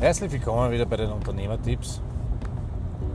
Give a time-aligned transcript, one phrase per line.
[0.00, 2.00] Herzlich willkommen wieder bei den Unternehmertipps.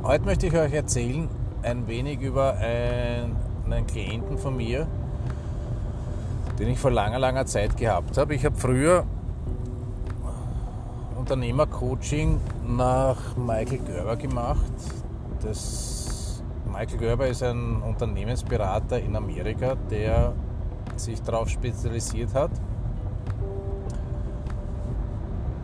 [0.04, 1.30] Heute möchte ich euch erzählen
[1.62, 4.86] ein wenig über einen Klienten von mir,
[6.60, 8.36] den ich vor langer, langer Zeit gehabt habe.
[8.36, 9.06] Ich habe früher
[11.16, 14.74] Unternehmercoaching nach Michael Gerber gemacht.
[15.42, 20.34] Das Michael Gerber ist ein Unternehmensberater in Amerika, der
[20.98, 22.52] sich darauf spezialisiert hat,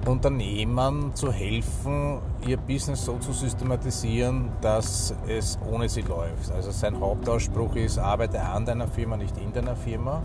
[0.09, 6.51] Unternehmern zu helfen, ihr Business so zu systematisieren, dass es ohne sie läuft.
[6.51, 10.23] Also sein Hauptausspruch ist, arbeite an deiner Firma, nicht in deiner Firma.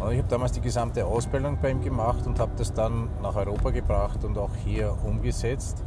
[0.00, 3.36] Und ich habe damals die gesamte Ausbildung bei ihm gemacht und habe das dann nach
[3.36, 5.82] Europa gebracht und auch hier umgesetzt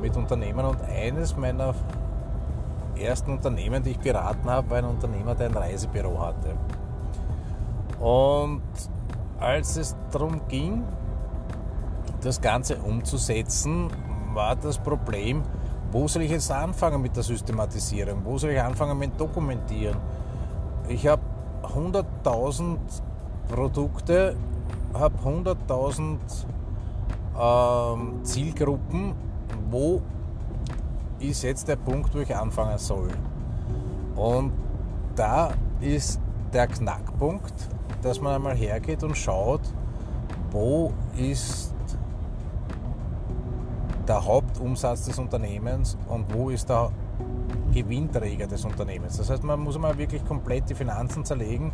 [0.00, 0.66] mit Unternehmern.
[0.66, 1.74] Und eines meiner
[2.98, 6.56] ersten Unternehmen, die ich beraten habe, war ein Unternehmer, der ein Reisebüro hatte.
[8.00, 8.62] Und
[9.38, 10.82] als es darum ging,
[12.26, 13.88] das Ganze umzusetzen,
[14.34, 15.42] war das Problem,
[15.92, 18.24] wo soll ich jetzt anfangen mit der Systematisierung?
[18.24, 19.96] Wo soll ich anfangen mit Dokumentieren?
[20.88, 21.22] Ich habe
[21.62, 22.76] 100.000
[23.48, 24.36] Produkte,
[24.92, 26.18] habe 100.000
[27.40, 29.14] ähm, Zielgruppen.
[29.70, 30.02] Wo
[31.20, 33.10] ist jetzt der Punkt, wo ich anfangen soll?
[34.16, 34.52] Und
[35.14, 36.20] da ist
[36.52, 37.54] der Knackpunkt,
[38.02, 39.62] dass man einmal hergeht und schaut,
[40.50, 41.75] wo ist
[44.08, 46.90] der Hauptumsatz des Unternehmens und wo ist der
[47.72, 49.18] Gewinnträger des Unternehmens.
[49.18, 51.72] Das heißt, man muss mal wirklich komplett die Finanzen zerlegen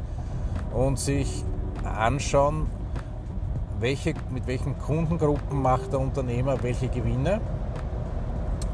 [0.75, 1.45] und sich
[1.85, 2.67] anschauen,
[3.79, 7.41] welche, mit welchen Kundengruppen macht der Unternehmer welche Gewinne.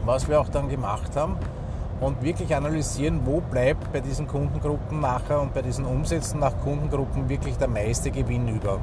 [0.05, 1.37] Was wir auch dann gemacht haben
[2.01, 7.29] und wirklich analysieren, wo bleibt bei diesen Kundengruppen nachher und bei diesen Umsätzen nach Kundengruppen
[7.29, 8.79] wirklich der meiste Gewinn über.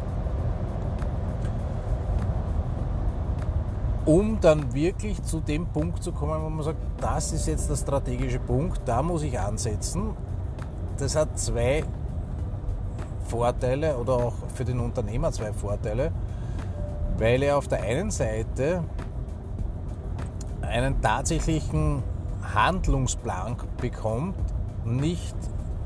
[4.05, 7.75] Um dann wirklich zu dem Punkt zu kommen, wo man sagt, das ist jetzt der
[7.75, 10.11] strategische Punkt, da muss ich ansetzen.
[10.97, 11.83] Das hat zwei
[13.27, 16.11] Vorteile oder auch für den Unternehmer zwei Vorteile,
[17.17, 18.83] weil er auf der einen Seite
[20.61, 22.03] einen tatsächlichen
[22.53, 24.35] Handlungsplan bekommt,
[24.85, 25.35] nicht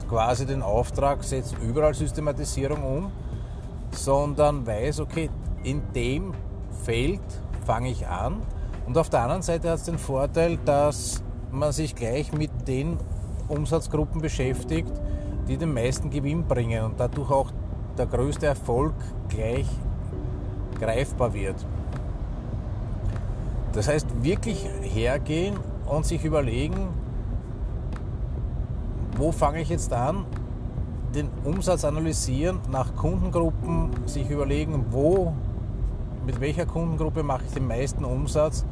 [0.10, 3.12] quasi den Auftrag, setzt überall Systematisierung um,
[3.92, 5.30] sondern weiß, okay,
[5.64, 6.34] in dem
[6.84, 7.22] Feld
[7.70, 8.42] fange ich an.
[8.88, 11.22] Und auf der anderen Seite hat es den Vorteil, dass
[11.52, 12.98] man sich gleich mit den
[13.48, 14.92] Umsatzgruppen beschäftigt,
[15.48, 17.52] die den meisten Gewinn bringen und dadurch auch
[17.96, 18.96] der größte Erfolg
[19.28, 19.68] gleich
[20.80, 21.64] greifbar wird.
[23.74, 26.88] Das heißt, wirklich hergehen und sich überlegen,
[29.16, 30.26] wo fange ich jetzt an,
[31.14, 35.36] den Umsatz analysieren, nach Kundengruppen sich überlegen, wo
[36.30, 38.64] mit welcher Kundengruppe mache ich den meisten Umsatz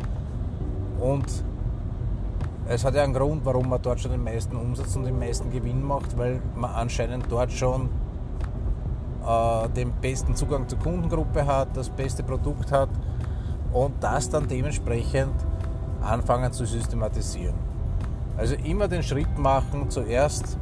[0.99, 1.25] und
[2.67, 5.49] es hat ja einen Grund, warum man dort schon den meisten Umsatz und den meisten
[5.49, 7.89] Gewinn macht, weil man anscheinend dort schon
[9.25, 12.89] äh, den besten Zugang zur Kundengruppe hat, das beste Produkt hat
[13.73, 15.33] und das dann dementsprechend
[16.03, 17.55] anfangen zu systematisieren.
[18.37, 20.59] Also immer den Schritt machen, zuerst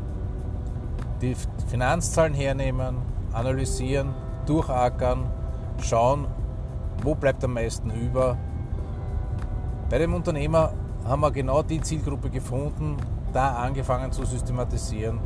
[1.21, 1.35] die
[1.67, 2.95] Finanzzahlen hernehmen,
[3.33, 4.13] analysieren,
[4.45, 5.25] durchackern,
[5.81, 6.27] schauen,
[7.03, 8.37] wo bleibt am meisten über.
[9.89, 10.73] Bei dem Unternehmer
[11.05, 12.97] haben wir genau die Zielgruppe gefunden,
[13.33, 15.19] da angefangen zu systematisieren.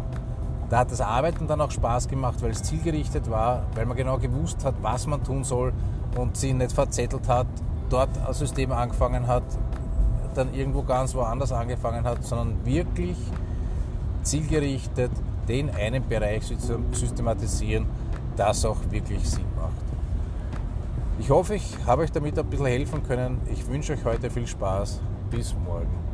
[0.70, 4.18] Da hat das Arbeiten dann auch Spaß gemacht, weil es zielgerichtet war, weil man genau
[4.18, 5.74] gewusst hat, was man tun soll
[6.16, 7.48] und sie nicht verzettelt hat,
[7.90, 9.44] dort ein System angefangen hat,
[10.36, 13.18] dann irgendwo ganz woanders angefangen hat, sondern wirklich
[14.22, 15.12] zielgerichtet
[15.48, 16.44] den einen Bereich
[16.92, 17.88] systematisieren,
[18.36, 19.89] das auch wirklich Sinn macht.
[21.20, 23.42] Ich hoffe, ich habe euch damit ein bisschen helfen können.
[23.52, 25.02] Ich wünsche euch heute viel Spaß.
[25.30, 26.09] Bis morgen.